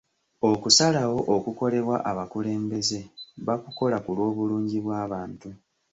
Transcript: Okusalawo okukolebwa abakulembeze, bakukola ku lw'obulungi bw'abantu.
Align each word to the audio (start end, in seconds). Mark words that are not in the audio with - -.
Okusalawo 0.51 1.19
okukolebwa 1.35 1.97
abakulembeze, 2.09 2.99
bakukola 3.47 3.97
ku 4.03 4.09
lw'obulungi 4.17 4.77
bw'abantu. 4.85 5.49